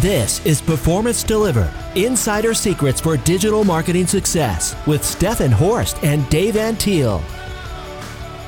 [0.00, 6.54] This is Performance Delivered Insider Secrets for Digital Marketing Success with Stefan Horst and Dave
[6.54, 7.20] Antil.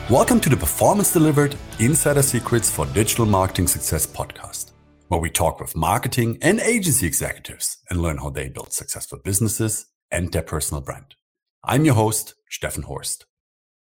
[0.09, 4.71] Welcome to the Performance Delivered Insider Secrets for Digital Marketing Success podcast,
[5.09, 9.87] where we talk with marketing and agency executives and learn how they build successful businesses
[10.13, 11.17] and their personal brand.
[11.65, 13.27] I'm your host, Stefan Horst.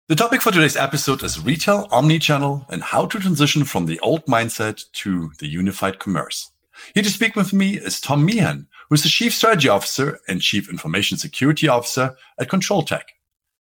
[0.09, 4.25] The topic for today's episode is retail omnichannel and how to transition from the old
[4.25, 6.51] mindset to the unified commerce.
[6.95, 10.41] Here to speak with me is Tom Meehan, who is the Chief Strategy Officer and
[10.41, 13.03] Chief Information Security Officer at ControlTek.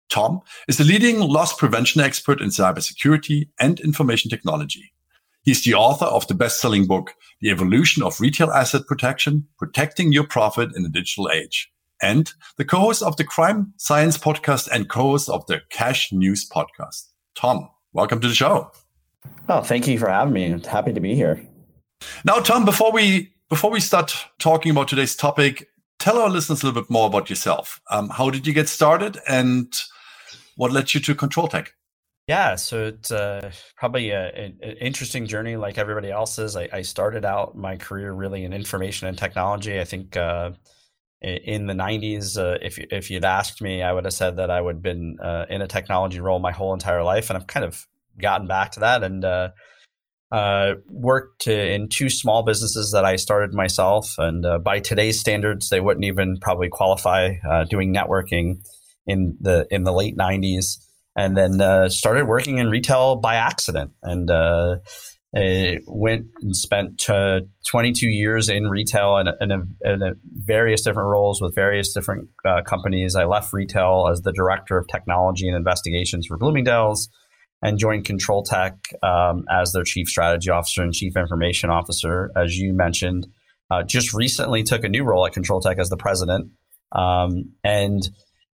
[0.09, 4.93] Tom is the leading loss prevention expert in cybersecurity and information technology.
[5.43, 10.27] He's the author of the best-selling book, The Evolution of Retail Asset Protection, Protecting Your
[10.27, 11.71] Profit in the Digital Age,
[12.03, 17.09] and the co-host of the Crime Science podcast and co-host of the Cash News podcast.
[17.35, 18.71] Tom, welcome to the show.
[19.48, 20.61] Oh, thank you for having me.
[20.67, 21.48] happy to be here.
[22.25, 26.67] Now, Tom, before we before we start talking about today's topic, tell our listeners a
[26.67, 27.81] little bit more about yourself.
[27.91, 29.73] Um, how did you get started, and
[30.56, 31.69] what led you to ControlTek?
[32.27, 36.56] Yeah, so it's uh, probably an interesting journey, like everybody else's.
[36.56, 39.80] I, I, started out my career really in information and technology.
[39.80, 40.51] I think uh,
[41.23, 44.61] in the '90s, uh, if if you'd asked me, I would have said that I
[44.61, 47.64] would have been uh, in a technology role my whole entire life, and I've kind
[47.64, 47.86] of
[48.20, 49.25] gotten back to that and
[50.31, 55.20] uh, uh, worked in two small businesses that I started myself, and uh, by today's
[55.20, 58.67] standards, they wouldn't even probably qualify uh, doing networking
[59.07, 60.79] in the in the late '90s.
[61.17, 64.77] And then uh, started working in retail by accident, and uh,
[65.33, 67.05] went and spent
[67.67, 72.29] 22 years in retail in, in, in various different roles with various different
[72.67, 73.17] companies.
[73.17, 77.09] I left retail as the director of technology and investigations for Bloomingdale's
[77.62, 82.73] and joined ControlTek um, as their chief strategy officer and chief information officer, as you
[82.73, 83.27] mentioned.
[83.70, 86.51] Uh, just recently took a new role at ControlTek as the president.
[86.92, 88.09] Um, and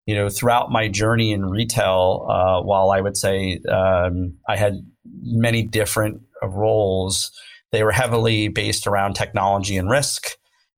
[0.06, 4.74] you know, throughout my journey in retail, uh, while I would say um, I had
[5.22, 7.30] many different roles,
[7.72, 10.26] they were heavily based around technology and risk.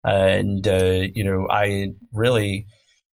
[0.04, 2.66] And uh, you know, I really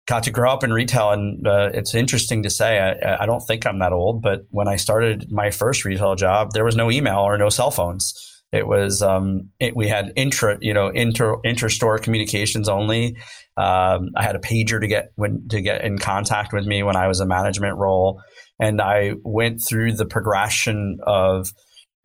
[0.08, 2.80] got to grow up in retail, and uh, it's interesting to say.
[2.80, 6.52] I, I, don't think I'm that old, but when I started my first retail job,
[6.54, 8.14] there was no email or no cell phones.
[8.54, 13.18] It was um, it, we had intra you know inter inter-store communications only.
[13.58, 16.96] Um, I had a pager to get when to get in contact with me when
[16.96, 18.22] I was a management role,
[18.60, 21.52] and I went through the progression of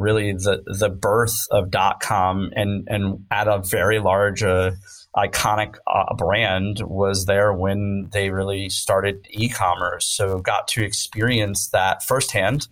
[0.01, 4.43] really the the birth of dot com and and at a very large.
[4.43, 4.73] Uh,
[5.17, 10.07] iconic uh, brand was there when they really started e-commerce.
[10.07, 12.69] So got to experience that firsthand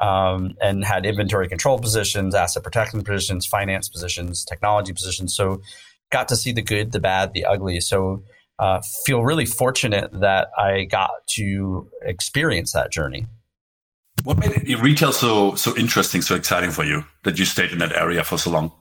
[0.00, 5.34] um, and had inventory control positions, asset protection positions, finance positions, technology positions.
[5.34, 5.62] So
[6.10, 7.80] got to see the good, the bad, the ugly.
[7.80, 8.24] So
[8.58, 13.26] uh, feel really fortunate that I got to experience that journey.
[14.22, 17.92] What made retail so so interesting, so exciting for you that you stayed in that
[17.92, 18.72] area for so long?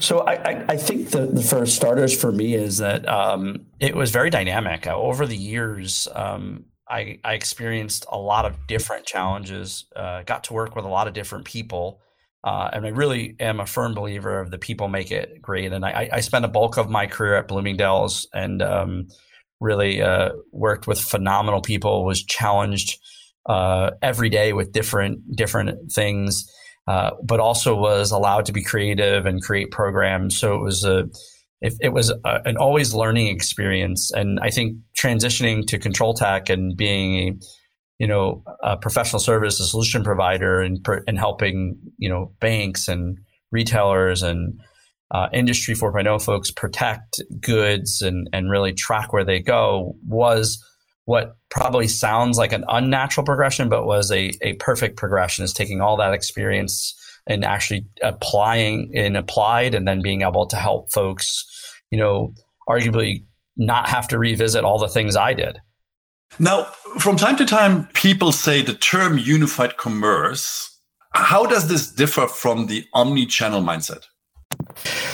[0.00, 4.10] So I, I, think the, the for starters for me is that um, it was
[4.10, 6.08] very dynamic uh, over the years.
[6.14, 9.84] Um, I, I, experienced a lot of different challenges.
[9.94, 12.00] Uh, got to work with a lot of different people,
[12.42, 15.72] uh, and I really am a firm believer of the people make it great.
[15.72, 19.06] And I, I spent a bulk of my career at Bloomingdale's and um,
[19.60, 22.04] really uh, worked with phenomenal people.
[22.04, 22.98] Was challenged
[23.46, 26.50] uh, every day with different different things
[26.86, 30.36] uh, but also was allowed to be creative and create programs.
[30.36, 31.08] So it was a
[31.60, 34.10] it, it was a, an always learning experience.
[34.12, 37.40] And I think transitioning to ControlTek and being
[37.98, 43.18] you know a professional service, a solution provider, and and helping you know banks and
[43.52, 44.60] retailers and
[45.12, 50.64] uh, industry 4.0 folks protect goods and and really track where they go was
[51.04, 55.80] what probably sounds like an unnatural progression, but was a, a perfect progression is taking
[55.80, 56.94] all that experience
[57.26, 61.44] and actually applying and applied and then being able to help folks,
[61.90, 62.32] you know,
[62.68, 63.24] arguably
[63.56, 65.58] not have to revisit all the things I did.
[66.38, 66.64] Now,
[66.98, 70.68] from time to time, people say the term unified commerce.
[71.12, 74.04] How does this differ from the omni channel mindset?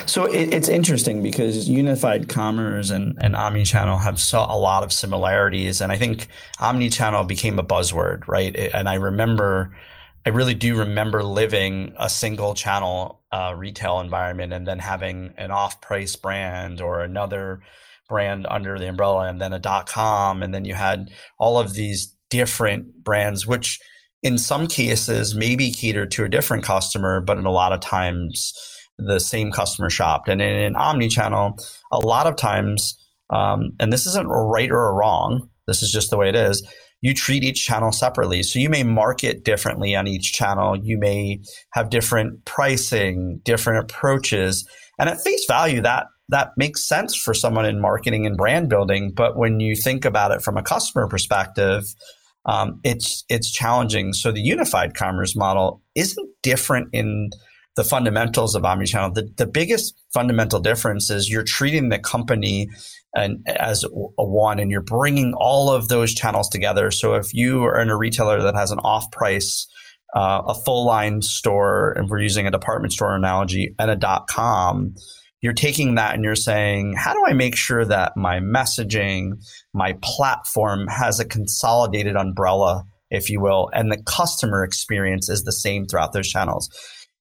[0.06, 4.92] So it, it's interesting because unified commerce and, and omnichannel have so, a lot of
[4.92, 5.80] similarities.
[5.80, 6.28] And I think
[6.58, 8.56] omnichannel became a buzzword, right?
[8.56, 9.76] And I remember,
[10.24, 15.50] I really do remember living a single channel uh, retail environment and then having an
[15.50, 17.60] off price brand or another
[18.08, 20.42] brand under the umbrella and then a dot com.
[20.42, 23.78] And then you had all of these different brands, which
[24.22, 28.54] in some cases maybe cater to a different customer, but in a lot of times,
[28.98, 30.28] the same customer shopped.
[30.28, 31.58] And in an omni-channel,
[31.92, 32.98] a lot of times,
[33.30, 36.66] um, and this isn't right or wrong, this is just the way it is.
[37.00, 38.42] You treat each channel separately.
[38.42, 40.76] So you may market differently on each channel.
[40.76, 41.40] You may
[41.72, 44.68] have different pricing, different approaches.
[44.98, 49.12] And at face value, that that makes sense for someone in marketing and brand building.
[49.14, 51.84] But when you think about it from a customer perspective,
[52.44, 54.12] um, it's it's challenging.
[54.12, 57.30] So the unified commerce model isn't different in
[57.78, 59.14] the fundamentals of omnichannel.
[59.14, 62.68] The, the biggest fundamental difference is you're treating the company
[63.14, 66.90] and as a one, and you're bringing all of those channels together.
[66.90, 69.68] So if you are in a retailer that has an off price,
[70.14, 74.26] uh, a full line store, and we're using a department store analogy, and a dot
[74.26, 74.94] com,
[75.40, 79.40] you're taking that and you're saying, how do I make sure that my messaging,
[79.72, 85.52] my platform has a consolidated umbrella, if you will, and the customer experience is the
[85.52, 86.68] same throughout those channels?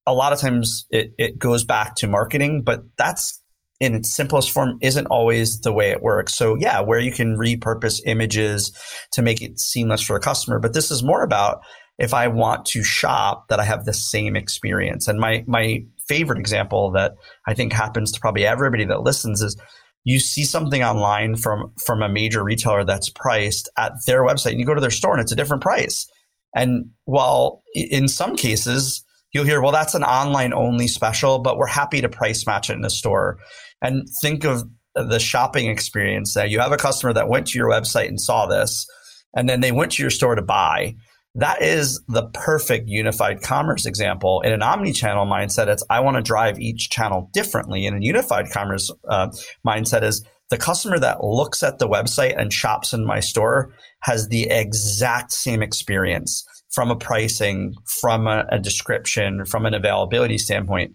[0.07, 3.44] A lot of times it, it goes back to marketing, but that's
[3.80, 6.33] in its simplest form isn't always the way it works.
[6.33, 8.71] So yeah, where you can repurpose images
[9.12, 11.62] to make it seamless for the customer, but this is more about
[12.00, 15.07] if I want to shop that I have the same experience.
[15.07, 17.15] And my my favorite example that
[17.48, 19.57] I think happens to probably everybody that listens is
[20.04, 24.59] you see something online from from a major retailer that's priced at their website and
[24.59, 26.07] you go to their store and it's a different price.
[26.56, 29.04] And while in some cases
[29.38, 32.74] you'll hear, well, that's an online only special, but we're happy to price match it
[32.74, 33.38] in the store.
[33.81, 34.63] And think of
[34.95, 38.48] the shopping experience that you have a customer that went to your website and saw
[38.48, 38.88] this,
[39.36, 40.95] and then they went to your store to buy.
[41.36, 44.42] That is the perfect unified commerce example.
[44.42, 47.86] In an omni-channel mindset, it's I want to drive each channel differently.
[47.86, 49.30] In a unified commerce uh,
[49.66, 54.30] mindset, is the customer that looks at the website and shops in my store has
[54.30, 56.44] the exact same experience
[56.78, 60.94] from a pricing, from a, a description, from an availability standpoint.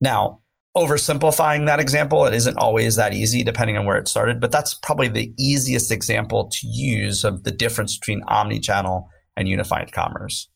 [0.00, 0.40] Now,
[0.74, 4.72] oversimplifying that example, it isn't always that easy depending on where it started, but that's
[4.72, 10.48] probably the easiest example to use of the difference between omni-channel and unified commerce.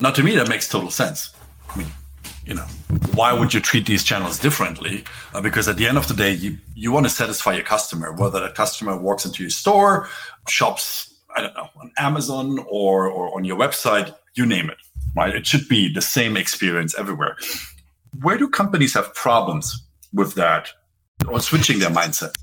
[0.00, 1.32] Now, to me, that makes total sense.
[1.70, 1.88] I mean,
[2.44, 2.66] you know,
[3.14, 5.04] why would you treat these channels differently?
[5.32, 8.12] Uh, because at the end of the day, you, you want to satisfy your customer,
[8.12, 10.10] whether that customer walks into your store,
[10.46, 14.78] shops, I don't know, on Amazon or, or on your website, you name it,
[15.16, 15.34] right?
[15.34, 17.36] It should be the same experience everywhere.
[18.22, 20.70] Where do companies have problems with that
[21.28, 22.34] or switching their mindset?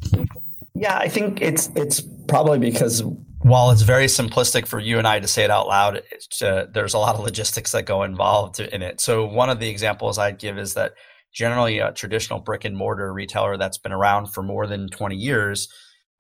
[0.73, 3.03] Yeah, I think it's it's probably because
[3.43, 6.01] while it's very simplistic for you and I to say it out loud,
[6.41, 9.01] uh, there's a lot of logistics that go involved in it.
[9.01, 10.93] So one of the examples I'd give is that
[11.33, 15.69] generally a traditional brick and mortar retailer that's been around for more than 20 years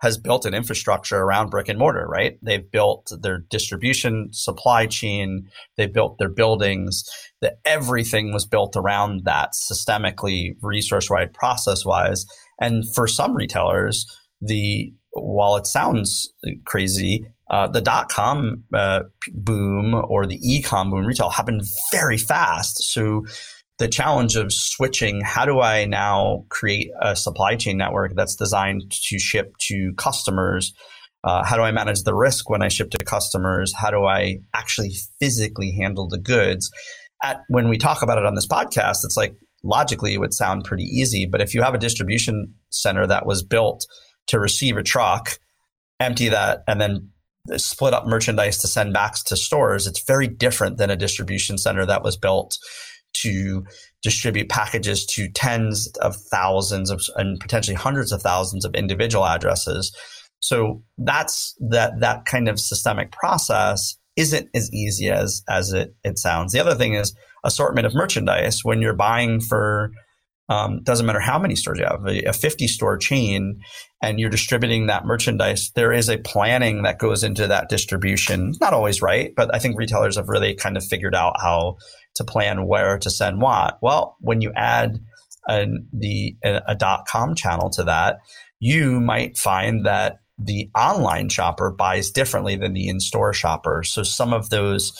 [0.01, 2.37] has built an infrastructure around brick and mortar, right?
[2.41, 7.03] They've built their distribution supply chain, they've built their buildings,
[7.41, 12.25] that everything was built around that systemically, resource wise, process wise.
[12.59, 14.05] And for some retailers,
[14.41, 16.33] the while it sounds
[16.65, 19.01] crazy, uh, the dot com uh,
[19.33, 21.61] boom or the e com boom retail happened
[21.91, 22.81] very fast.
[22.91, 23.25] So
[23.81, 28.91] the challenge of switching how do I now create a supply chain network that's designed
[28.91, 30.71] to ship to customers?
[31.23, 33.73] Uh, how do I manage the risk when I ship to customers?
[33.75, 36.69] How do I actually physically handle the goods?
[37.23, 39.33] At, when we talk about it on this podcast, it's like
[39.63, 41.25] logically it would sound pretty easy.
[41.25, 43.87] But if you have a distribution center that was built
[44.27, 45.39] to receive a truck,
[45.99, 47.09] empty that, and then
[47.57, 51.83] split up merchandise to send back to stores, it's very different than a distribution center
[51.87, 52.59] that was built
[53.13, 53.65] to
[54.01, 59.95] distribute packages to tens of thousands of and potentially hundreds of thousands of individual addresses.
[60.39, 66.17] So that's that that kind of systemic process isn't as easy as as it, it
[66.17, 66.51] sounds.
[66.51, 67.13] The other thing is
[67.43, 68.63] assortment of merchandise.
[68.63, 69.91] When you're buying for
[70.49, 73.61] um, doesn't matter how many stores you have, a, a 50 store chain,
[74.01, 78.53] and you're distributing that merchandise, there is a planning that goes into that distribution.
[78.59, 81.77] Not always right, but I think retailers have really kind of figured out how
[82.15, 83.77] to plan where to send what.
[83.81, 84.99] Well, when you add
[85.47, 88.19] an, the a, dot com channel to that,
[88.59, 93.83] you might find that the online shopper buys differently than the in-store shopper.
[93.83, 94.91] So some of those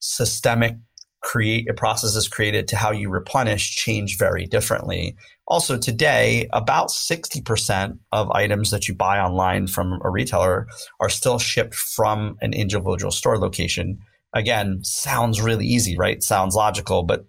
[0.00, 0.76] systemic
[1.22, 5.16] create processes created to how you replenish change very differently.
[5.48, 10.68] Also today, about 60% of items that you buy online from a retailer
[11.00, 13.98] are still shipped from an individual store location.
[14.36, 16.22] Again, sounds really easy, right?
[16.22, 17.24] Sounds logical, but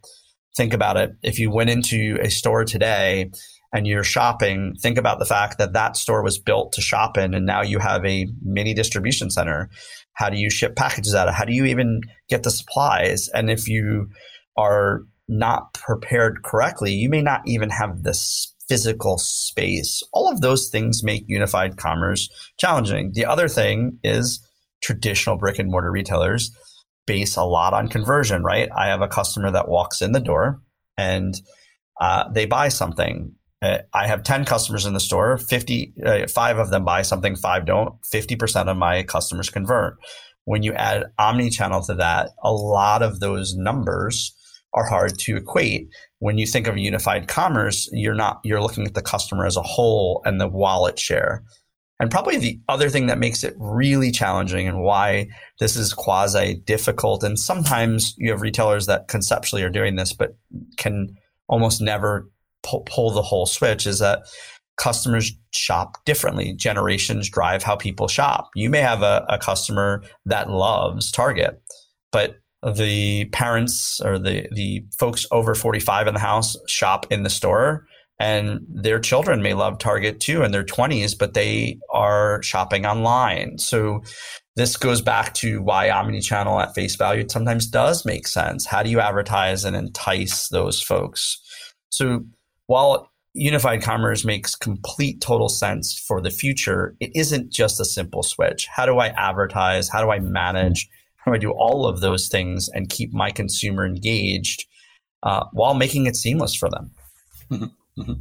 [0.58, 1.12] think about it.
[1.24, 3.32] If you went into a store today
[3.74, 7.34] and you're shopping, think about the fact that that store was built to shop in
[7.34, 9.70] and now you have a mini distribution center.
[10.14, 11.34] How do you ship packages out of?
[11.34, 13.30] How do you even get the supplies?
[13.30, 14.10] And if you
[14.58, 20.04] are not prepared correctly, you may not even have this physical space.
[20.12, 23.14] All of those things make unified commerce challenging.
[23.14, 24.46] The other thing is
[24.82, 26.52] traditional brick and mortar retailers
[27.08, 28.70] base a lot on conversion, right?
[28.78, 30.62] I have a customer that walks in the door
[30.98, 31.34] and
[32.00, 33.34] uh, they buy something.
[33.62, 37.36] Uh, I have 10 customers in the store, 50, uh, five of them buy something,
[37.36, 37.96] five don't.
[38.14, 39.98] 50% of my customers convert.
[40.44, 44.34] When you add omni-channel to that, a lot of those numbers
[44.74, 45.90] are hard to equate.
[46.20, 49.64] When you think of unified commerce, you're not, you're looking at the customer as a
[49.64, 51.44] whole and the wallet share.
[52.00, 55.28] And probably the other thing that makes it really challenging and why
[55.60, 57.24] this is quasi difficult.
[57.24, 60.38] And sometimes you have retailers that conceptually are doing this, but
[60.78, 62.30] can almost never
[62.64, 64.24] pull, pull the whole switch is that
[64.78, 66.54] customers shop differently.
[66.54, 68.50] Generations drive how people shop.
[68.54, 71.60] You may have a, a customer that loves Target,
[72.12, 72.38] but
[72.76, 77.88] the parents or the, the folks over 45 in the house shop in the store
[78.20, 83.60] and their children may love Target too in their 20s, but they are shopping online.
[83.60, 84.02] So
[84.56, 88.66] this goes back to why omni-channel at face value sometimes does make sense.
[88.66, 91.40] How do you advertise and entice those folks?
[91.90, 92.26] So
[92.66, 98.24] while unified commerce makes complete total sense for the future, it isn't just a simple
[98.24, 98.68] switch.
[98.68, 99.90] How do I advertise?
[99.90, 100.90] How do I manage?
[101.18, 104.66] How do I do all of those things and keep my consumer engaged
[105.22, 106.90] uh, while making it seamless for them?
[107.52, 107.66] Mm-hmm.
[107.98, 108.14] Mm-hmm.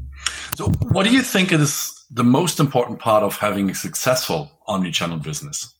[0.54, 5.18] So, what do you think is the most important part of having a successful omni-channel
[5.18, 5.72] business?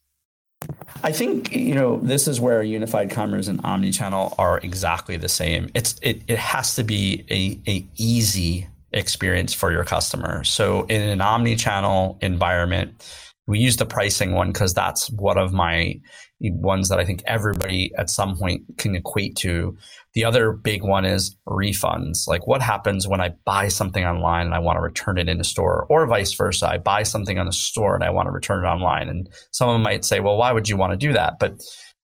[1.03, 5.71] I think you know this is where unified commerce and omni-channel are exactly the same.
[5.75, 10.45] It's it it has to be a a easy experience for your customer.
[10.45, 13.05] So in an omni-channel environment,
[13.47, 16.00] we use the pricing one because that's one of my
[16.41, 19.76] ones that I think everybody at some point can equate to.
[20.16, 22.26] The other big one is refunds.
[22.26, 25.38] Like what happens when I buy something online and I want to return it in
[25.40, 26.70] a store or vice versa.
[26.70, 29.11] I buy something on a store and I want to return it online.
[29.11, 31.35] And someone might say, well, why would you want to do that?
[31.38, 31.61] But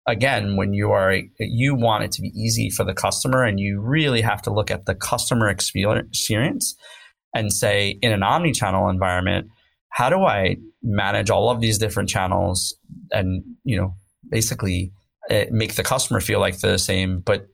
[0.06, 3.80] again, when you are, you want it to be easy for the customer and you
[3.80, 6.76] really have to look at the customer experience
[7.34, 9.48] and say in an omni-channel environment,
[9.88, 12.76] how do I manage all of these different channels
[13.10, 13.94] and, you know,
[14.28, 14.92] basically
[15.30, 17.46] uh, make the customer feel like the same, but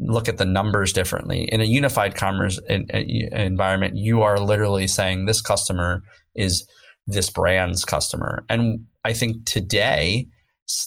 [0.00, 1.44] look at the numbers differently.
[1.52, 6.02] In a unified commerce environment, you are literally saying this customer
[6.34, 6.66] is
[7.06, 8.44] this brand's customer.
[8.48, 10.28] And I think today,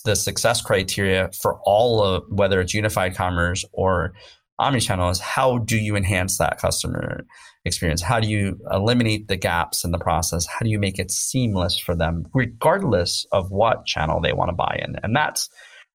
[0.05, 4.13] the success criteria for all of whether it's unified commerce or
[4.60, 7.25] omnichannel is how do you enhance that customer
[7.65, 8.01] experience?
[8.01, 10.46] How do you eliminate the gaps in the process?
[10.46, 14.55] How do you make it seamless for them, regardless of what channel they want to
[14.55, 14.96] buy in?
[15.03, 15.50] And that's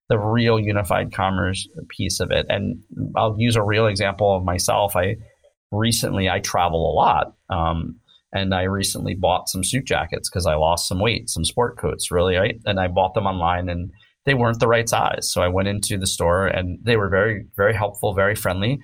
[0.09, 2.47] the real unified commerce piece of it.
[2.49, 2.83] And
[3.17, 4.97] I'll use a real example of myself.
[4.97, 5.17] I
[5.71, 7.97] recently I travel a lot, um,
[8.33, 12.11] and I recently bought some suit jackets because I lost some weight, some sport coats,
[12.11, 12.61] really, right?
[12.65, 13.91] And I bought them online, and
[14.25, 15.31] they weren't the right size.
[15.31, 18.81] So I went into the store, and they were very, very helpful, very friendly.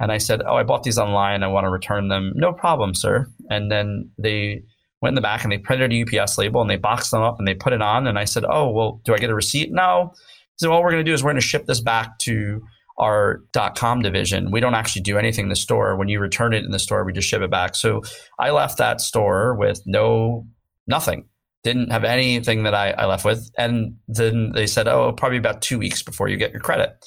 [0.00, 1.42] And I said, "Oh, I bought these online.
[1.42, 2.32] I want to return them.
[2.36, 4.62] No problem, sir." And then they
[5.00, 7.38] went in the back and they printed a UPS label and they boxed them up
[7.38, 8.06] and they put it on.
[8.06, 10.12] And I said, "Oh, well, do I get a receipt?" No.
[10.58, 12.62] So all we're going to do is we're going to ship this back to
[12.98, 13.42] our
[13.76, 14.50] .com division.
[14.50, 15.96] We don't actually do anything in the store.
[15.96, 17.76] When you return it in the store, we just ship it back.
[17.76, 18.02] So
[18.38, 20.46] I left that store with no
[20.86, 21.26] nothing.
[21.62, 23.48] Didn't have anything that I, I left with.
[23.56, 27.04] And then they said, oh, probably about two weeks before you get your credit.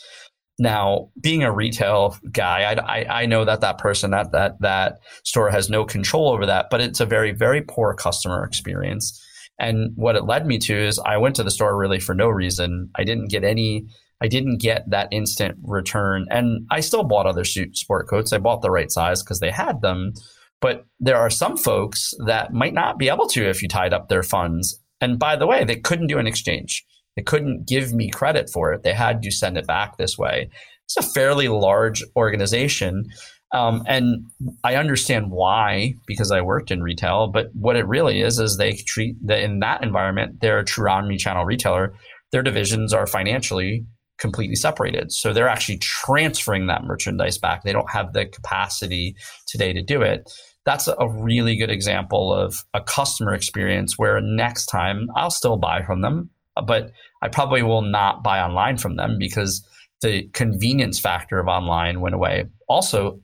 [0.60, 5.00] Now, being a retail guy, I, I, I, know that that person that that that
[5.24, 9.20] store has no control over that, but it's a very very poor customer experience.
[9.60, 12.28] And what it led me to is I went to the store really for no
[12.28, 12.90] reason.
[12.96, 13.86] I didn't get any,
[14.22, 16.26] I didn't get that instant return.
[16.30, 18.34] And I still bought other sport coats.
[18.34, 20.14] I bought the right size because they had them.
[20.62, 24.10] But there are some folks that might not be able to if you tied up
[24.10, 24.80] their funds.
[25.00, 26.86] And by the way, they couldn't do an exchange.
[27.16, 28.84] They couldn't give me credit for it.
[28.84, 30.50] They had to send it back this way.
[30.86, 33.06] It's a fairly large organization.
[33.54, 34.26] Um, and
[34.64, 37.28] I understand why because I worked in retail.
[37.28, 40.90] But what it really is is they treat that in that environment, they're a true
[40.90, 41.94] omni-channel retailer.
[42.32, 43.86] Their divisions are financially
[44.18, 47.64] completely separated, so they're actually transferring that merchandise back.
[47.64, 49.16] They don't have the capacity
[49.48, 50.32] today to do it.
[50.64, 55.82] That's a really good example of a customer experience where next time I'll still buy
[55.82, 56.30] from them,
[56.68, 56.92] but
[57.24, 59.68] I probably will not buy online from them because
[60.02, 62.46] the convenience factor of online went away.
[62.70, 63.20] Also,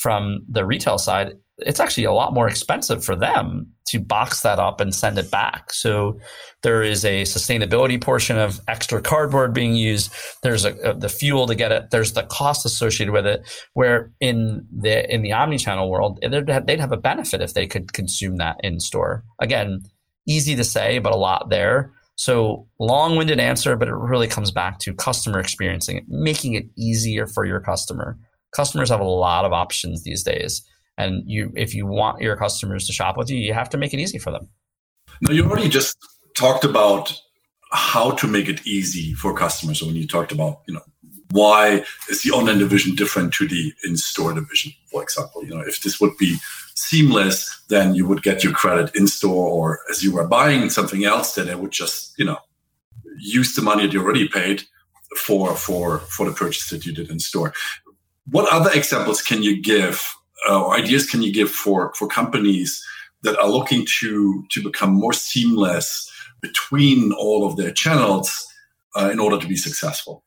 [0.00, 4.58] from the retail side, it's actually a lot more expensive for them to box that
[4.58, 5.74] up and send it back.
[5.74, 6.18] So
[6.62, 10.10] there is a sustainability portion of extra cardboard being used.
[10.42, 11.90] There's a, a, the fuel to get it.
[11.90, 13.42] There's the cost associated with it.
[13.74, 17.66] Where in the in the omni-channel world, they'd have, they'd have a benefit if they
[17.66, 19.24] could consume that in store.
[19.38, 19.82] Again,
[20.26, 21.92] easy to say, but a lot there.
[22.16, 27.26] So long-winded answer, but it really comes back to customer experiencing it, making it easier
[27.26, 28.18] for your customer.
[28.52, 30.62] Customers have a lot of options these days
[31.00, 33.94] and you, if you want your customers to shop with you, you have to make
[33.94, 34.48] it easy for them.
[35.22, 35.96] Now, you already just
[36.36, 37.18] talked about
[37.72, 39.82] how to make it easy for customers.
[39.82, 40.82] When you talked about, you know,
[41.30, 45.44] why is the online division different to the in-store division, for example?
[45.44, 46.36] You know, if this would be
[46.74, 51.04] seamless, then you would get your credit in store, or as you were buying something
[51.04, 52.38] else, then it would just, you know,
[53.18, 54.64] use the money that you already paid
[55.16, 57.52] for for for the purchase that you did in store.
[58.30, 60.14] What other examples can you give
[60.48, 62.82] uh, ideas can you give for for companies
[63.22, 66.10] that are looking to to become more seamless
[66.40, 68.32] between all of their channels
[68.96, 70.24] uh, in order to be successful?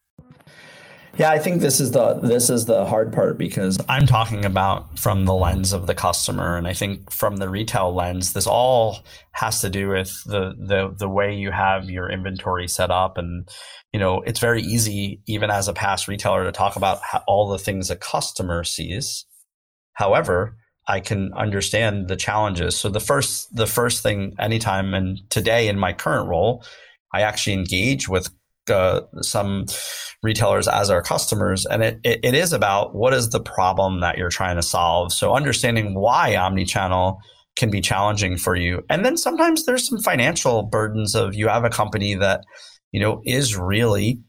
[1.16, 4.98] Yeah, I think this is the this is the hard part because I'm talking about
[4.98, 9.00] from the lens of the customer, and I think from the retail lens, this all
[9.34, 13.48] has to do with the the the way you have your inventory set up, and
[13.92, 17.60] you know it's very easy even as a past retailer to talk about all the
[17.60, 19.26] things a customer sees,
[19.94, 22.76] However, I can understand the challenges.
[22.76, 26.64] So the first the first thing anytime and today in my current role,
[27.14, 28.30] I actually engage with
[28.70, 29.66] uh, some
[30.22, 34.18] retailers as our customers, and it, it, it is about what is the problem that
[34.18, 35.12] you're trying to solve.
[35.12, 37.18] So understanding why omnichannel
[37.56, 41.66] can be challenging for you, and then sometimes there's some financial burdens of you have
[41.66, 42.42] a company that
[42.92, 44.22] you know is really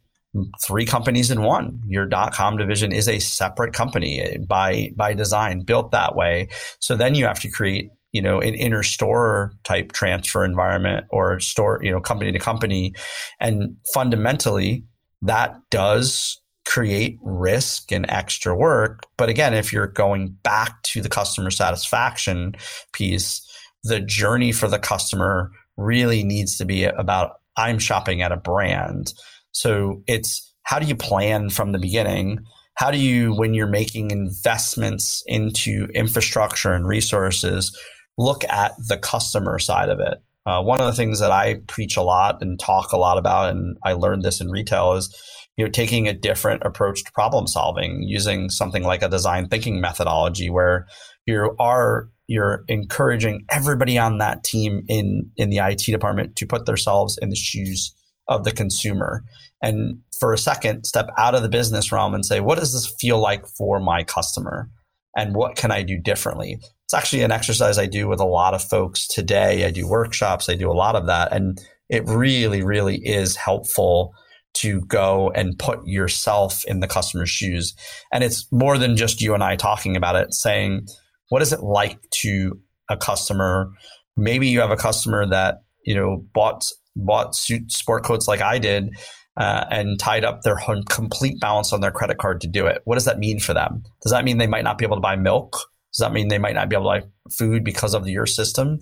[0.67, 1.81] three companies in one.
[1.87, 6.49] Your .com division is a separate company by by design, built that way.
[6.81, 11.39] So then you have to create, you know, an inner store type transfer environment or
[11.41, 12.95] store, you know, company to company,
[13.41, 14.85] and fundamentally
[15.21, 19.03] that does create risk and extra work.
[19.19, 22.55] But again, if you're going back to the customer satisfaction
[22.93, 23.47] piece,
[23.83, 29.13] the journey for the customer really needs to be about I'm shopping at a brand
[29.55, 32.41] so it's how do you plan from the beginning?
[32.75, 37.79] How do you, when you're making investments into infrastructure and resources,
[38.17, 40.19] look at the customer side of it?
[40.47, 43.51] Uh, one of the things that I preach a lot and talk a lot about,
[43.51, 45.15] and I learned this in retail, is
[45.57, 49.81] you know taking a different approach to problem solving, using something like a design thinking
[49.81, 50.87] methodology, where
[51.27, 56.67] you are you're encouraging everybody on that team in in the IT department to put
[56.67, 57.95] themselves in the shoes
[58.29, 59.25] of the consumer.
[59.63, 62.93] And for a second step out of the business realm and say what does this
[62.99, 64.69] feel like for my customer?
[65.17, 68.55] And what can i do differently it's actually an exercise i do with a lot
[68.55, 72.63] of folks today i do workshops i do a lot of that and it really
[72.63, 74.13] really is helpful
[74.55, 77.75] to go and put yourself in the customer's shoes
[78.13, 80.87] and it's more than just you and i talking about it saying
[81.31, 82.59] what is it like to
[82.91, 83.71] a customer
[84.17, 86.65] maybe you have a customer that you know bought
[86.97, 88.91] bought suit sport coats like I did
[89.37, 92.83] uh, and tied up their complete balance on their credit card to do it.
[92.85, 93.83] What does that mean for them?
[94.03, 95.57] Does that mean they might not be able to buy milk?
[95.95, 98.81] Does that mean they might not be able to buy food because of your system?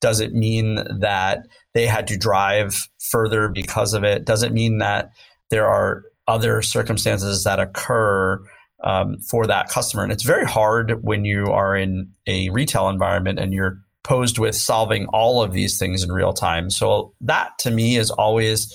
[0.00, 4.24] Does it mean that they had to drive further because of it?
[4.24, 5.10] Does it mean that
[5.50, 8.42] there are other circumstances that occur
[8.82, 10.04] um, for that customer?
[10.04, 14.54] And it's very hard when you are in a retail environment and you're posed with
[14.54, 16.70] solving all of these things in real time.
[16.70, 18.74] So that to me is always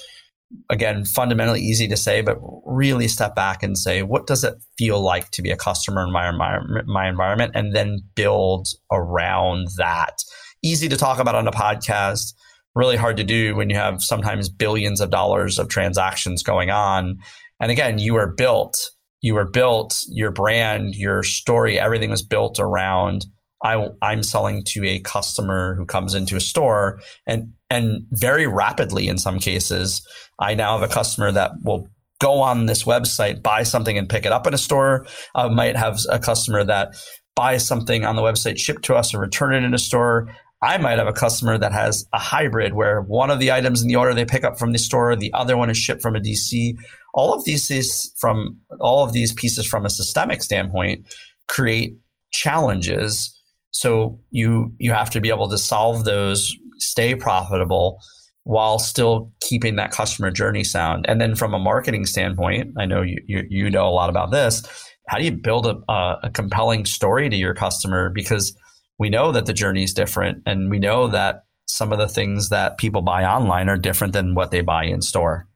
[0.69, 4.99] again fundamentally easy to say but really step back and say what does it feel
[5.01, 7.51] like to be a customer in my environment my environment?
[7.55, 10.17] And then build around that.
[10.63, 12.33] Easy to talk about on a podcast
[12.75, 17.19] really hard to do when you have sometimes billions of dollars of transactions going on.
[17.59, 22.59] And again you are built you were built your brand your story everything was built
[22.59, 23.25] around
[23.63, 29.07] I, I'm selling to a customer who comes into a store and, and very rapidly
[29.07, 30.05] in some cases,
[30.39, 31.87] I now have a customer that will
[32.19, 35.05] go on this website, buy something and pick it up in a store.
[35.35, 36.95] I might have a customer that
[37.35, 40.33] buys something on the website, ship to us and return it in a store.
[40.61, 43.87] I might have a customer that has a hybrid where one of the items in
[43.87, 46.19] the order they pick up from the store, the other one is shipped from a
[46.19, 46.77] DC.
[47.13, 51.05] All of these is from all of these pieces from a systemic standpoint
[51.47, 51.97] create
[52.31, 53.38] challenges
[53.71, 57.99] so you you have to be able to solve those, stay profitable
[58.43, 61.05] while still keeping that customer journey sound.
[61.07, 64.31] And then from a marketing standpoint, I know you you, you know a lot about
[64.31, 64.63] this.
[65.07, 65.77] how do you build a,
[66.23, 68.55] a compelling story to your customer because
[68.97, 72.49] we know that the journey is different and we know that some of the things
[72.49, 75.47] that people buy online are different than what they buy in store.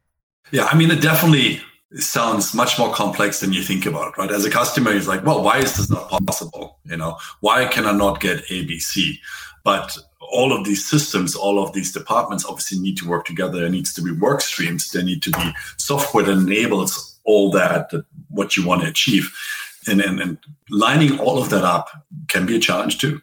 [0.51, 1.61] Yeah, I mean, it definitely
[1.97, 4.31] sounds much more complex than you think about, right?
[4.31, 6.79] As a customer, it's like, well, why is this not possible?
[6.85, 9.19] You know, why can I not get ABC?
[9.63, 13.59] But all of these systems, all of these departments obviously need to work together.
[13.59, 14.91] There needs to be work streams.
[14.91, 19.31] There need to be software that enables all that, that what you want to achieve.
[19.87, 20.37] And, and, and
[20.69, 21.89] lining all of that up
[22.29, 23.21] can be a challenge too.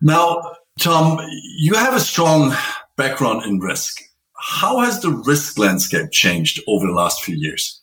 [0.00, 1.18] Now, Tom,
[1.58, 2.54] you have a strong
[2.96, 4.02] background in risk.
[4.38, 7.82] How has the risk landscape changed over the last few years?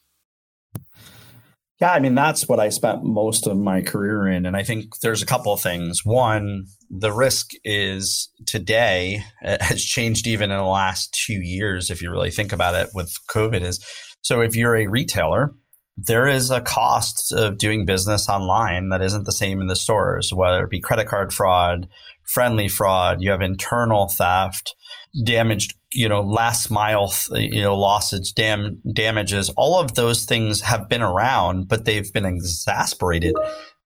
[1.82, 4.46] Yeah, I mean, that's what I spent most of my career in.
[4.46, 6.06] And I think there's a couple of things.
[6.06, 12.10] One, the risk is today has changed even in the last two years, if you
[12.10, 13.84] really think about it with COVID is.
[14.22, 15.54] So if you're a retailer,
[15.98, 20.32] there is a cost of doing business online that isn't the same in the stores,
[20.34, 21.88] whether it be credit card fraud,
[22.24, 24.74] friendly fraud, you have internal theft,
[25.22, 29.50] damaged, you know, last mile, you know, losses, dam- damages.
[29.56, 33.36] All of those things have been around, but they've been exasperated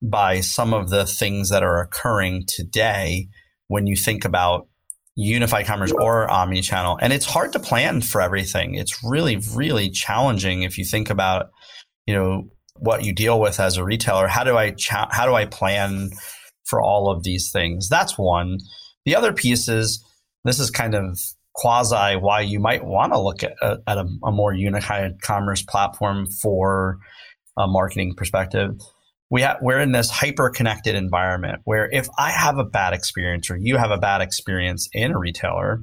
[0.01, 3.27] by some of the things that are occurring today
[3.67, 4.67] when you think about
[5.15, 6.99] unified commerce or omni-channel.
[7.01, 8.75] And it's hard to plan for everything.
[8.75, 11.49] It's really, really challenging if you think about,
[12.05, 14.27] you know, what you deal with as a retailer.
[14.27, 16.11] How do I cha- how do I plan
[16.63, 17.89] for all of these things?
[17.89, 18.59] That's one.
[19.05, 20.05] The other piece is
[20.43, 21.19] this is kind of
[21.54, 25.63] quasi why you might want to look at, a, at a, a more unified commerce
[25.63, 27.00] platform for
[27.58, 28.71] a marketing perspective.
[29.30, 33.50] We ha- we're in this hyper connected environment where if I have a bad experience
[33.50, 35.82] or you have a bad experience in a retailer,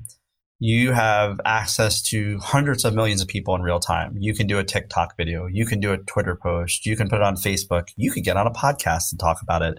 [0.61, 4.17] you have access to hundreds of millions of people in real time.
[4.19, 7.17] You can do a TikTok video, you can do a Twitter post, you can put
[7.17, 9.77] it on Facebook, you can get on a podcast and talk about it.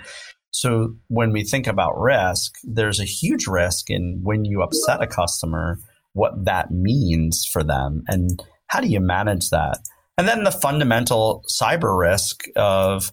[0.55, 5.07] So when we think about risk, there's a huge risk in when you upset a
[5.07, 5.79] customer,
[6.13, 9.79] what that means for them and how do you manage that?
[10.17, 13.11] And then the fundamental cyber risk of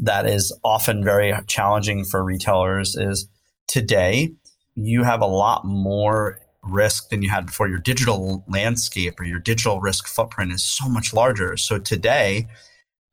[0.00, 3.26] that is often very challenging for retailers is
[3.68, 4.34] today
[4.74, 7.68] you have a lot more risk than you had before.
[7.68, 11.56] Your digital landscape or your digital risk footprint is so much larger.
[11.56, 12.48] So today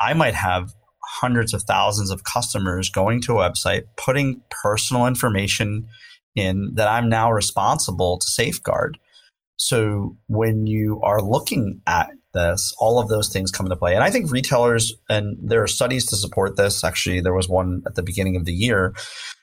[0.01, 0.73] I might have
[1.09, 5.87] hundreds of thousands of customers going to a website, putting personal information
[6.35, 8.99] in that I'm now responsible to safeguard.
[9.57, 13.95] So when you are looking at this, all of those things come into play.
[13.95, 16.83] And I think retailers, and there are studies to support this.
[16.83, 18.93] Actually, there was one at the beginning of the year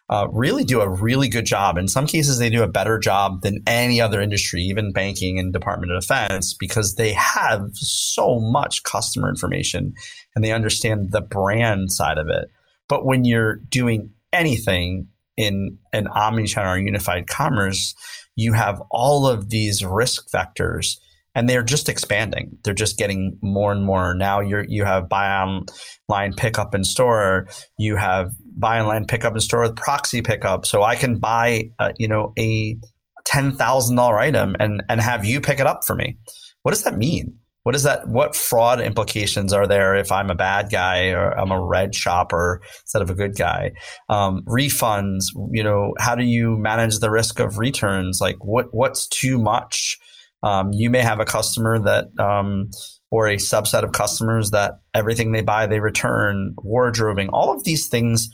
[0.08, 1.76] uh, really do a really good job.
[1.76, 5.52] In some cases, they do a better job than any other industry, even banking and
[5.52, 9.94] Department of Defense, because they have so much customer information
[10.34, 12.50] and they understand the brand side of it.
[12.88, 17.94] But when you're doing anything in an omnichannel or unified commerce,
[18.36, 20.98] you have all of these risk vectors
[21.34, 22.56] and they're just expanding.
[22.64, 24.14] They're just getting more and more.
[24.14, 27.48] Now you you have buy online pickup in store.
[27.78, 30.66] You have buy online pickup in store with proxy pickup.
[30.66, 32.78] So I can buy uh, you know a
[33.24, 36.16] ten thousand dollar item and and have you pick it up for me.
[36.62, 37.38] What does that mean?
[37.62, 38.06] What is that?
[38.06, 42.62] What fraud implications are there if I'm a bad guy or I'm a red shopper
[42.82, 43.72] instead of a good guy?
[44.08, 48.20] Um, refunds, you know, how do you manage the risk of returns?
[48.20, 49.98] Like what what's too much?
[50.44, 52.70] Um, you may have a customer that, um,
[53.10, 57.88] or a subset of customers that everything they buy, they return, wardrobing, all of these
[57.88, 58.28] things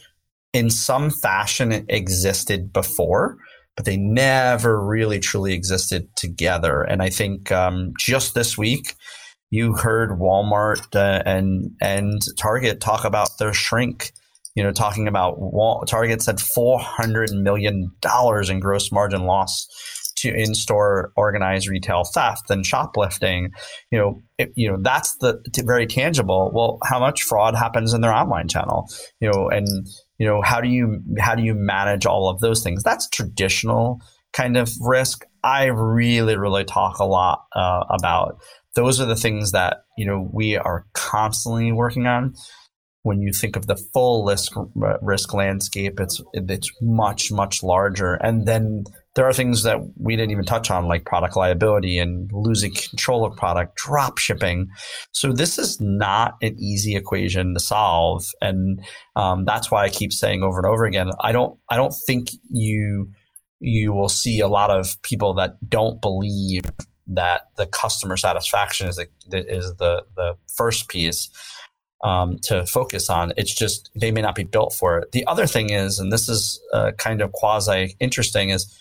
[0.52, 3.36] in some fashion it existed before,
[3.76, 6.82] but they never really truly existed together.
[6.82, 8.94] And I think um, just this week,
[9.50, 14.12] you heard Walmart uh, and and Target talk about their shrink.
[14.54, 19.66] You know, talking about Wal- Target said four hundred million dollars in gross margin loss
[20.22, 23.50] to in-store organized retail theft and shoplifting
[23.90, 28.02] you know it, you know that's the very tangible well how much fraud happens in
[28.02, 28.88] their online channel
[29.20, 29.66] you know and
[30.18, 32.82] you know how do you how do you manage all of those things?
[32.82, 34.00] That's traditional
[34.32, 35.24] kind of risk.
[35.44, 38.38] I really really talk a lot uh, about
[38.74, 42.34] those are the things that you know we are constantly working on.
[43.04, 44.52] When you think of the full risk
[45.00, 48.14] risk landscape it's it's much much larger.
[48.14, 52.30] And then there are things that we didn't even touch on, like product liability and
[52.32, 54.68] losing control of product, drop shipping.
[55.12, 58.80] So this is not an easy equation to solve, and
[59.16, 62.30] um, that's why I keep saying over and over again, I don't, I don't think
[62.50, 63.10] you
[63.60, 66.64] you will see a lot of people that don't believe
[67.06, 71.28] that the customer satisfaction is the, is the the first piece.
[72.02, 73.32] um, to focus on.
[73.36, 75.12] It's just they may not be built for it.
[75.12, 78.76] The other thing is, and this is uh, kind of quasi interesting, is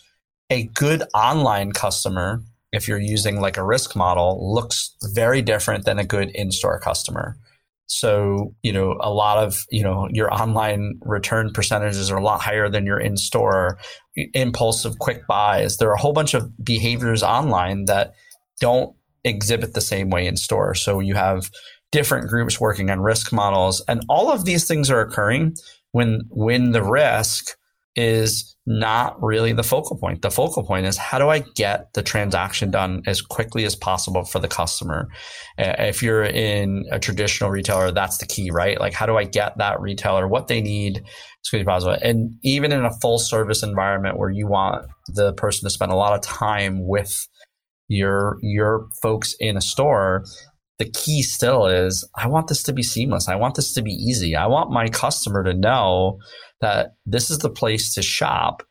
[0.52, 5.98] a good online customer, if you're using like a risk model, looks very different than
[5.98, 7.38] a good in store customer.
[7.88, 12.42] So, you know, a lot of, you know, your online return percentages are a lot
[12.42, 13.80] higher than your in store
[14.34, 15.78] impulsive quick buys.
[15.78, 18.14] There are a whole bunch of behaviors online that
[18.60, 20.76] don't exhibit the same way in store.
[20.76, 21.50] So you have
[21.92, 25.56] different groups working on risk models and all of these things are occurring
[25.92, 27.58] when when the risk
[27.96, 30.22] is not really the focal point.
[30.22, 34.24] The focal point is how do I get the transaction done as quickly as possible
[34.24, 35.10] for the customer?
[35.58, 38.80] If you're in a traditional retailer, that's the key, right?
[38.80, 41.98] Like, how do I get that retailer what they need as quickly as possible?
[42.02, 45.96] And even in a full service environment where you want the person to spend a
[45.96, 47.28] lot of time with
[47.88, 50.24] your your folks in a store,
[50.82, 53.28] the key still is I want this to be seamless.
[53.28, 54.36] I want this to be easy.
[54.36, 56.17] I want my customer to know
[56.60, 58.63] that this is the place to shop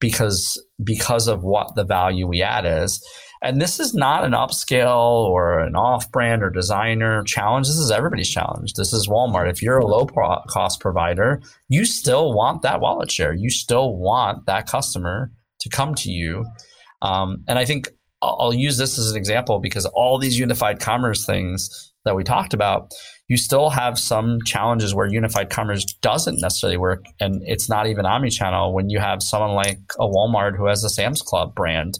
[0.00, 3.06] because because of what the value we add is.
[3.42, 7.66] And this is not an upscale or an off-brand or designer challenge.
[7.66, 8.72] This is everybody's challenge.
[8.72, 9.50] This is Walmart.
[9.50, 13.34] If you're a low cost provider, you still want that wallet share.
[13.34, 16.46] You still want that customer to come to you.
[17.02, 21.24] Um, and I think I'll use this as an example because all these unified commerce
[21.24, 22.92] things that we talked about,
[23.28, 28.06] you still have some challenges where unified commerce doesn't necessarily work and it's not even
[28.06, 28.74] omni-channel.
[28.74, 31.98] When you have someone like a walmart who has a sam's club brand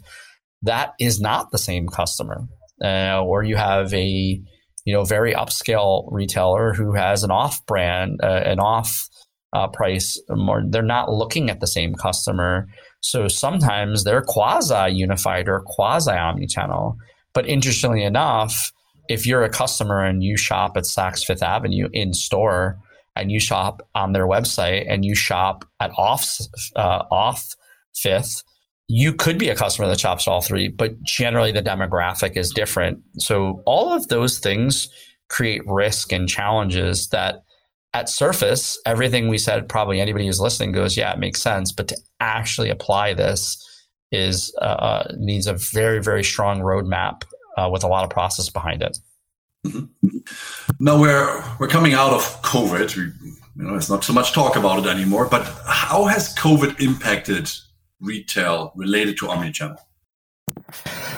[0.63, 2.47] that is not the same customer.
[2.83, 4.41] Uh, or you have a
[4.85, 9.07] you know very upscale retailer who has an off brand uh, an off
[9.53, 10.21] uh, price.
[10.29, 12.67] More they're not looking at the same customer
[13.01, 16.97] so sometimes they're quasi unified or quasi omni-channel
[17.33, 18.71] but interestingly enough
[19.09, 22.77] if you're a customer and you shop at Saks Fifth Avenue in store
[23.15, 26.37] and you shop on their website and you shop at off
[26.75, 27.55] uh, off
[27.95, 28.43] Fifth,
[28.87, 33.01] you could be a customer that shops all three, but generally the demographic is different.
[33.17, 34.87] So all of those things
[35.27, 37.43] create risk and challenges that
[37.93, 41.71] at surface, everything we said, probably anybody who's listening goes, yeah, it makes sense.
[41.71, 43.65] But to actually apply this
[44.11, 47.23] is uh, uh needs a very, very strong roadmap
[47.57, 48.97] uh, with a lot of process behind it.
[49.65, 50.07] Mm-hmm.
[50.79, 52.95] Now we're we're coming out of COVID.
[52.95, 55.27] We, you know, there's not so much talk about it anymore.
[55.29, 57.51] But how has COVID impacted
[57.99, 59.77] retail related to omnichannel?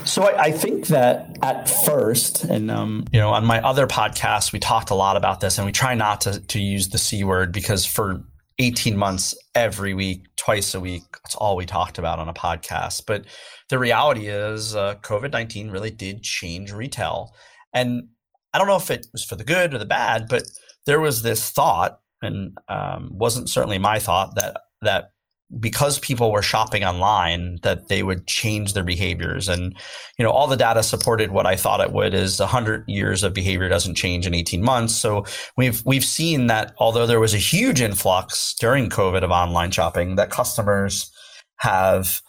[0.05, 4.51] So I, I, think that at first, and um, you know, on my other podcast,
[4.51, 7.23] we talked a lot about this, and we try not to to use the c
[7.23, 8.23] word because for
[8.59, 13.05] 18 months, every week, twice a week, that's all we talked about on a podcast.
[13.05, 13.25] But
[13.69, 17.33] the reality is uh, COVID 19 really did change retail.
[17.73, 18.09] And
[18.53, 20.43] I don't know if it was for the good or the bad, but
[20.85, 25.11] there was this thought, and um, wasn't certainly my thought, that that
[25.59, 29.49] because people were shopping online that they would change their behaviors.
[29.49, 29.75] And
[30.17, 33.33] you know all the data supported what i thought it would is 100 years of
[33.33, 34.95] behavior doesn't change in 18 months.
[34.95, 35.25] So
[35.57, 40.15] we've we've seen that although there was a huge influx during covid of online shopping
[40.15, 41.11] that customers
[41.57, 42.21] have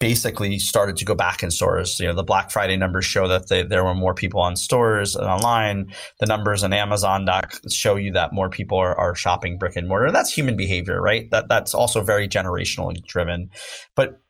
[0.00, 2.00] basically started to go back in stores.
[2.00, 5.14] You know, the Black Friday numbers show that they, there were more people on stores
[5.14, 5.92] and online.
[6.18, 7.28] The numbers on Amazon
[7.70, 10.10] show you that more people are, are shopping brick and mortar.
[10.10, 11.30] That's human behavior, right?
[11.30, 13.50] That that's also very generationally driven.
[13.94, 14.20] But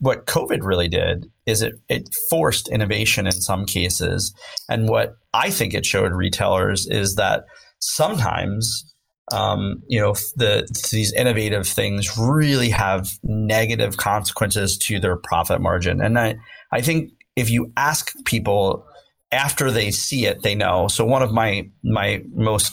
[0.00, 4.34] what COVID really did is it it forced innovation in some cases.
[4.68, 7.44] And what I think it showed retailers is that
[7.78, 8.84] sometimes
[9.32, 16.00] um, you know, the these innovative things really have negative consequences to their profit margin.
[16.00, 16.36] And I,
[16.72, 18.86] I think if you ask people
[19.32, 20.88] after they see it, they know.
[20.88, 22.72] So one of my my most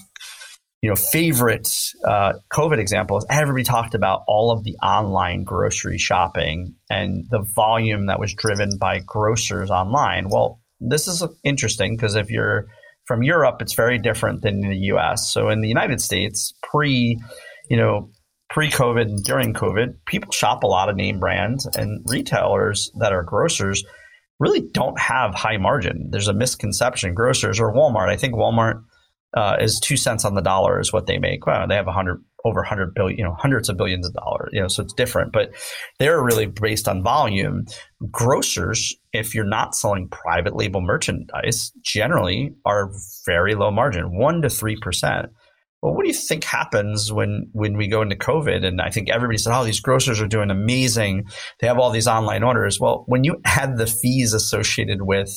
[0.82, 1.70] you know favorite
[2.06, 3.26] uh, COVID examples.
[3.30, 8.78] Everybody talked about all of the online grocery shopping and the volume that was driven
[8.78, 10.30] by grocers online.
[10.30, 12.68] Well, this is interesting because if you're
[13.08, 15.32] from Europe, it's very different than in the US.
[15.32, 17.18] So in the United States, pre,
[17.70, 18.12] you know,
[18.50, 23.24] pre-COVID and during COVID, people shop a lot of name brands and retailers that are
[23.24, 23.84] grocers
[24.40, 26.10] really don't have high margin.
[26.12, 27.14] There's a misconception.
[27.14, 28.84] Grocers or Walmart, I think Walmart
[29.36, 31.46] uh, is two cents on the dollar is what they make.
[31.46, 34.50] Well, they have a hundred over 100 billion, you know, hundreds of billions of dollars,
[34.54, 35.52] you know, so it's different, but
[36.00, 37.66] they're really based on volume.
[38.12, 42.92] Grocers, if you're not selling private label merchandise, generally are
[43.26, 45.30] very low margin, one to 3%.
[45.82, 48.66] Well, what do you think happens when when we go into COVID?
[48.66, 51.26] And I think everybody said, "Oh, these grocers are doing amazing.
[51.60, 55.32] They have all these online orders." Well, when you add the fees associated with,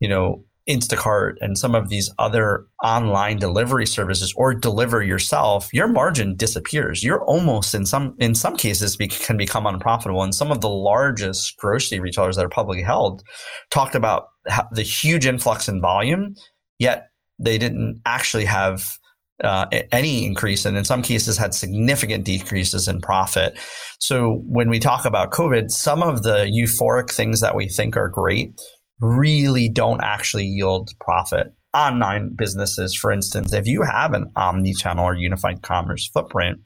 [0.00, 5.86] you know, Instacart and some of these other online delivery services or deliver yourself, your
[5.86, 7.04] margin disappears.
[7.04, 10.22] You're almost in some in some cases be, can become unprofitable.
[10.22, 13.22] And some of the largest grocery retailers that are publicly held
[13.70, 14.28] talked about
[14.72, 16.34] the huge influx in volume,
[16.78, 18.98] yet they didn't actually have
[19.44, 23.58] uh, any increase, and in some cases had significant decreases in profit.
[23.98, 28.08] So when we talk about COVID, some of the euphoric things that we think are
[28.08, 28.58] great
[29.00, 31.52] really don't actually yield profit.
[31.74, 36.60] Online businesses, for instance, if you have an omni-channel or unified commerce footprint,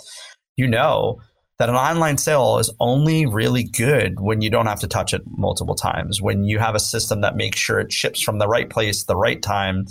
[0.56, 1.20] you know
[1.58, 5.20] that an online sale is only really good when you don't have to touch it
[5.26, 8.70] multiple times, when you have a system that makes sure it ships from the right
[8.70, 9.84] place, the right time.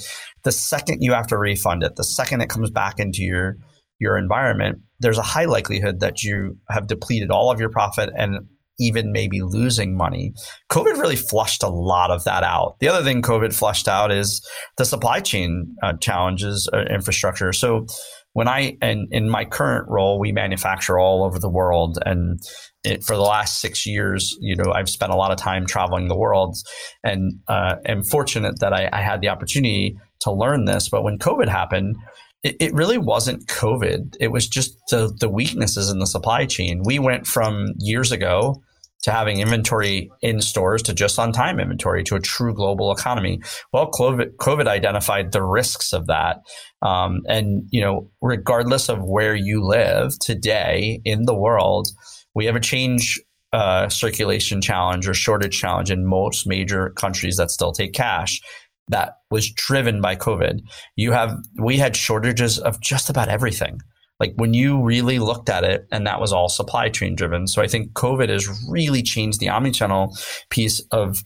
[0.43, 3.57] The second you have to refund it, the second it comes back into your
[3.99, 8.47] your environment, there's a high likelihood that you have depleted all of your profit and
[8.79, 10.33] even maybe losing money.
[10.71, 12.77] COVID really flushed a lot of that out.
[12.79, 14.45] The other thing COVID flushed out is
[14.77, 17.53] the supply chain uh, challenges, uh, infrastructure.
[17.53, 17.85] So
[18.33, 22.39] when I and in my current role, we manufacture all over the world, and
[22.83, 26.07] it, for the last six years, you know, I've spent a lot of time traveling
[26.07, 26.55] the world,
[27.03, 30.89] and uh, am fortunate that I, I had the opportunity to learn this.
[30.89, 31.95] But when COVID happened,
[32.43, 34.15] it, it really wasn't COVID.
[34.19, 36.81] It was just the, the weaknesses in the supply chain.
[36.85, 38.61] We went from years ago
[39.03, 43.41] to having inventory in stores to just on time inventory to a true global economy.
[43.71, 46.41] Well, COVID, identified the risks of that.
[46.81, 51.87] Um, and, you know, regardless of where you live today in the world,
[52.35, 53.19] we have a change
[53.51, 58.41] uh, circulation challenge or shortage challenge in most major countries that still take cash
[58.89, 60.61] that was driven by COVID.
[60.95, 63.79] You have, we had shortages of just about everything
[64.19, 67.47] like when you really looked at it and that was all supply chain driven.
[67.47, 70.09] So I think COVID has really changed the omnichannel
[70.49, 71.23] piece of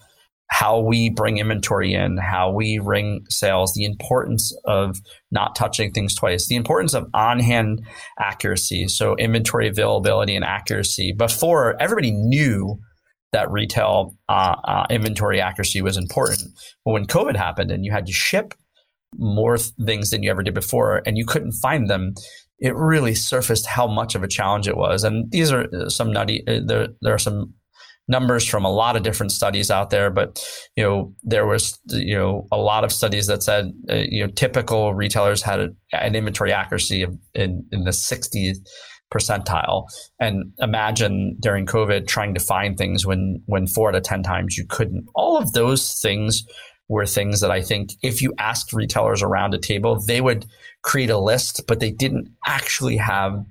[0.48, 4.98] how we bring inventory in, how we ring sales, the importance of
[5.32, 7.84] not touching things twice, the importance of on hand
[8.20, 8.88] accuracy.
[8.88, 11.12] So inventory availability and accuracy.
[11.12, 12.80] Before everybody knew
[13.32, 16.50] that retail uh, uh, inventory accuracy was important.
[16.86, 18.54] But when COVID happened and you had to ship
[19.18, 22.14] more things than you ever did before and you couldn't find them,
[22.64, 25.04] it really surfaced how much of a challenge it was.
[25.04, 27.54] And these are some nutty, uh, there, there are some
[28.08, 30.42] numbers from a lot of different studies out there, but,
[30.78, 34.32] you know, there was, you know, a lot of studies that said, uh, you know,
[34.32, 38.58] typical retailers had a, an inventory accuracy of in, in the 60th
[39.14, 39.84] percentile.
[40.22, 44.58] And imagine during COVID trying to find things when, when four out of 10 times
[44.58, 45.06] you couldn't.
[45.16, 46.46] All of those things
[46.88, 50.46] were things that I think if you asked retailers around a table, they would
[50.82, 53.46] create a list, but they didn't actually have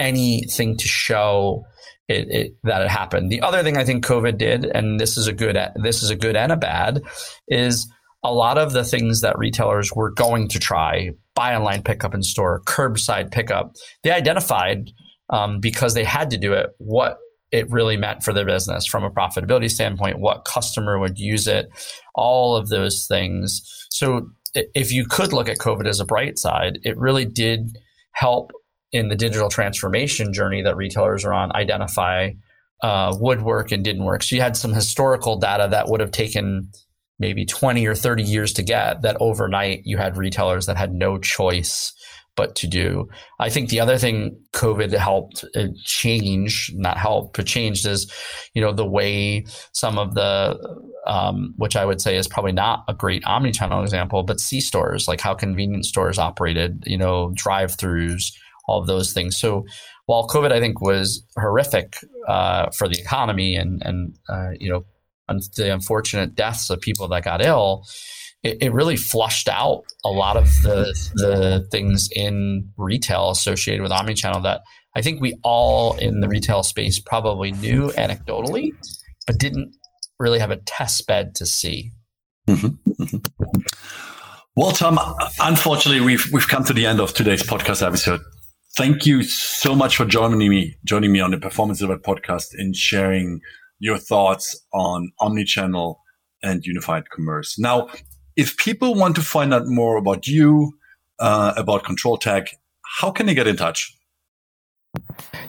[0.00, 1.64] anything to show
[2.08, 3.30] it, it, that it happened.
[3.30, 6.16] The other thing I think COVID did, and this is a good this is a
[6.16, 7.02] good and a bad,
[7.48, 7.90] is
[8.24, 12.22] a lot of the things that retailers were going to try buy online pickup in
[12.22, 13.74] store, curbside pickup.
[14.02, 14.90] They identified
[15.30, 17.18] um, because they had to do it what
[17.52, 21.70] it really meant for their business from a profitability standpoint, what customer would use it,
[22.14, 23.62] all of those things.
[23.90, 27.78] So if you could look at COVID as a bright side, it really did
[28.12, 28.52] help
[28.90, 32.30] in the digital transformation journey that retailers are on identify
[32.82, 34.22] uh, would work and didn't work.
[34.22, 36.70] So you had some historical data that would have taken
[37.18, 41.18] maybe 20 or 30 years to get that overnight you had retailers that had no
[41.18, 41.92] choice
[42.36, 43.08] but to do.
[43.38, 48.10] I think the other thing COVID helped uh, change, not help, but changed is,
[48.54, 50.58] you know, the way some of the,
[51.06, 55.08] um, which I would say is probably not a great omni-channel example, but C stores,
[55.08, 58.32] like how convenience stores operated, you know, drive-throughs,
[58.66, 59.38] all of those things.
[59.38, 59.64] So
[60.06, 61.96] while COVID, I think, was horrific
[62.28, 64.84] uh, for the economy and and uh, you know
[65.56, 67.86] the unfortunate deaths of people that got ill,
[68.42, 73.92] it, it, really flushed out a lot of the the things in retail associated with
[73.92, 74.62] omnichannel that
[74.96, 78.72] I think we all in the retail space probably knew anecdotally,
[79.26, 79.74] but didn't
[80.18, 81.92] really have a test bed to see.
[82.48, 83.02] Mm-hmm.
[83.02, 83.16] Mm-hmm.
[84.54, 84.98] Well, Tom,
[85.40, 88.20] unfortunately, we've we've come to the end of today's podcast episode.
[88.76, 92.76] Thank you so much for joining me joining me on the Performance Delivered podcast and
[92.76, 93.40] sharing
[93.78, 95.96] your thoughts on omnichannel
[96.42, 97.58] and unified commerce.
[97.58, 97.88] Now,
[98.36, 100.78] if people want to find out more about you,
[101.18, 102.48] uh, about ControlTek,
[103.00, 103.94] how can they get in touch?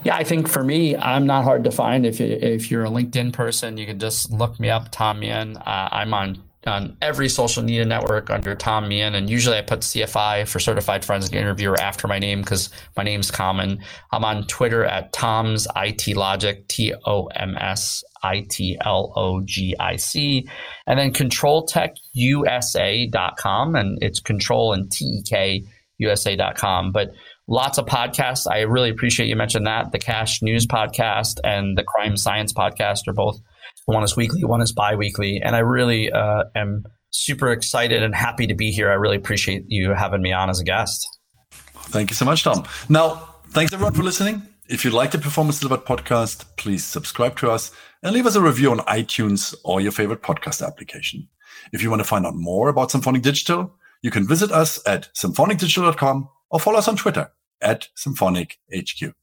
[0.03, 2.05] Yeah, I think for me, I'm not hard to find.
[2.05, 5.57] If if you're a LinkedIn person, you can just look me up, Tom Meehan.
[5.57, 9.15] Uh, I'm on on every social media network under Tom Meehan.
[9.15, 13.31] And usually I put CFI for Certified Forensic Interviewer after my name because my name's
[13.31, 13.79] common.
[14.11, 19.41] I'm on Twitter at Tom's IT Logic, T O M S I T L O
[19.41, 20.49] G I C.
[20.87, 23.75] And then controltekusa.com.
[23.75, 25.63] And it's control and T E K
[25.99, 26.91] USA.com.
[26.91, 27.11] But
[27.47, 28.49] lots of podcasts.
[28.49, 29.91] I really appreciate you mentioned that.
[29.91, 33.39] The Cash News podcast and the Crime Science podcast are both
[33.85, 38.47] one is weekly, one is biweekly, and I really uh, am super excited and happy
[38.47, 38.89] to be here.
[38.89, 41.05] I really appreciate you having me on as a guest.
[41.51, 42.65] Thank you so much, Tom.
[42.89, 44.41] Now, thanks everyone for listening.
[44.69, 47.71] If you like the Performance Delivered podcast, please subscribe to us
[48.03, 51.27] and leave us a review on iTunes or your favorite podcast application.
[51.71, 55.09] If you want to find out more about Symphonic Digital, you can visit us at
[55.15, 57.31] symphonicdigital.com or follow us on Twitter
[57.61, 59.13] at SymphonicHQ.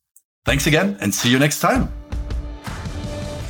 [0.44, 1.92] Thanks again and see you next time.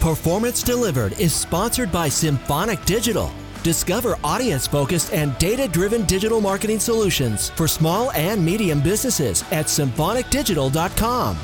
[0.00, 3.30] Performance Delivered is sponsored by Symphonic Digital.
[3.62, 9.66] Discover audience focused and data driven digital marketing solutions for small and medium businesses at
[9.66, 11.36] symphonicdigital.com.